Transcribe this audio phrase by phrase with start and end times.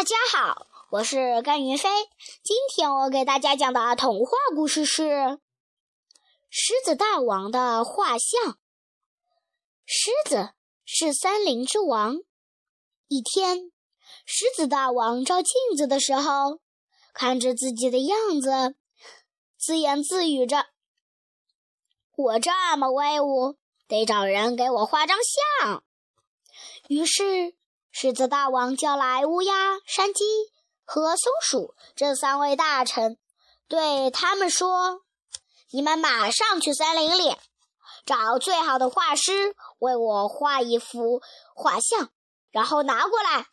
[0.00, 1.90] 大家好，我是甘云飞。
[2.42, 5.02] 今天我给大家讲的童话故事是
[6.48, 8.52] 《狮子大王的画像》。
[9.84, 10.54] 狮子
[10.86, 12.16] 是森林之王。
[13.08, 13.70] 一天，
[14.24, 16.60] 狮子大王照镜子的时候，
[17.12, 18.76] 看着自己的样子，
[19.58, 20.68] 自言自语着
[22.16, 25.18] ：“我这么威武，得找人给我画张
[25.60, 25.84] 像。”
[26.88, 27.54] 于是。
[27.92, 30.24] 狮子大王叫来乌鸦、山鸡
[30.84, 33.18] 和松鼠这三位大臣，
[33.68, 35.02] 对他们说
[35.70, 37.36] ：“你们马上去森林里
[38.06, 41.20] 找最好的画师，为我画一幅
[41.54, 42.10] 画像，
[42.50, 43.48] 然后拿过来。”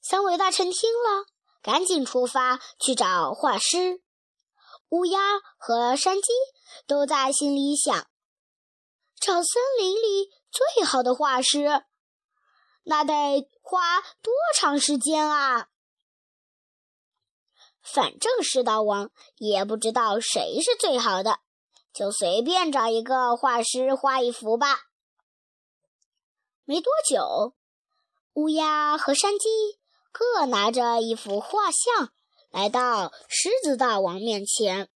[0.00, 1.26] 三位大臣听了，
[1.62, 4.00] 赶紧出发去找画师。
[4.88, 5.20] 乌鸦
[5.58, 6.32] 和山鸡
[6.86, 8.06] 都在心里想：
[9.20, 11.84] 找森林里最好的画师。
[12.84, 15.68] 那得花多长时间啊！
[17.82, 21.40] 反正狮大王也不知道谁是最好的，
[21.92, 24.82] 就随便找一个画师画一幅吧。
[26.64, 27.54] 没多久，
[28.34, 29.48] 乌鸦和山鸡
[30.12, 32.12] 各拿着一幅画像
[32.48, 34.88] 来到狮子大王面前。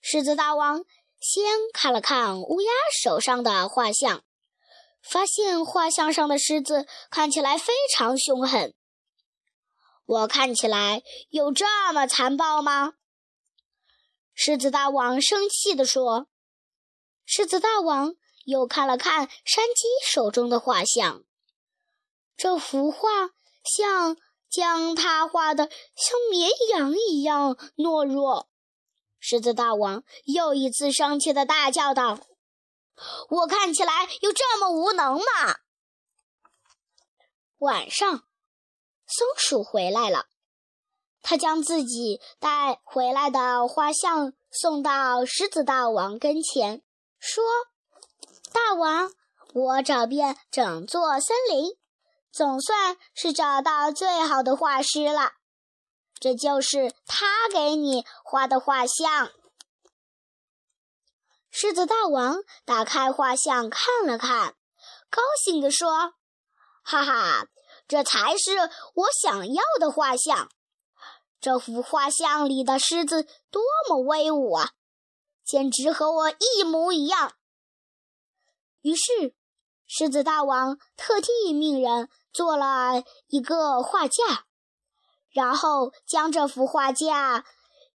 [0.00, 0.84] 狮子大王
[1.20, 2.70] 先看了看乌鸦
[3.02, 4.24] 手上的画像。
[5.02, 8.74] 发现画像上的狮子看起来非常凶狠。
[10.06, 12.94] 我看起来有这么残暴吗？
[14.34, 16.28] 狮子大王生气地说。
[17.24, 21.22] 狮子大王又看了看山鸡手中的画像，
[22.36, 23.30] 这幅画
[23.62, 24.16] 像
[24.50, 28.48] 将他画的像绵羊一样懦弱。
[29.20, 32.18] 狮子大王又一次生气的大叫道。
[33.28, 35.56] 我看起来有这么无能吗？
[37.58, 38.24] 晚上，
[39.06, 40.26] 松鼠回来了，
[41.20, 46.82] 他将自己带回来的画像送到狮子大王跟前，
[47.18, 47.44] 说
[48.52, 49.12] ：“大王，
[49.52, 51.76] 我找遍整座森林，
[52.32, 55.32] 总算是找到最好的画师了。
[56.18, 59.30] 这就是他给你画的画像。”
[61.62, 64.54] 狮子大王打开画像看了看，
[65.10, 66.14] 高兴地说
[66.82, 67.48] ：“哈哈，
[67.86, 70.48] 这才是我想要的画像！
[71.38, 74.70] 这幅画像里的狮子多么威武啊，
[75.44, 77.34] 简直和我一模一样。”
[78.80, 79.34] 于是，
[79.86, 84.46] 狮子大王特地命人做了一个画架，
[85.28, 87.44] 然后将这幅画架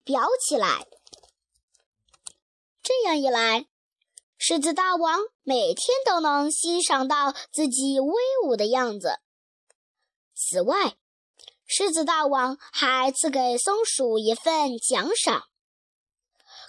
[0.04, 0.86] 裱起来。
[2.84, 3.66] 这样一来，
[4.38, 8.14] 狮子大王每天都能欣赏到自己威
[8.44, 9.22] 武的样子。
[10.36, 10.98] 此外，
[11.66, 15.46] 狮子大王还赐给松鼠一份奖赏。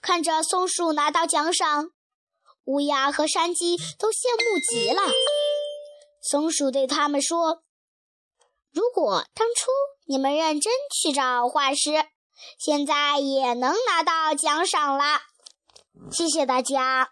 [0.00, 1.90] 看着松鼠拿到奖赏，
[2.62, 5.02] 乌鸦和山鸡都羡慕极了。
[6.22, 7.64] 松鼠对他们说
[8.70, 9.72] ：“如果当初
[10.06, 11.90] 你们认真去找画师，
[12.56, 15.20] 现在也能拿到奖赏了。”
[16.10, 17.10] 谢谢大家。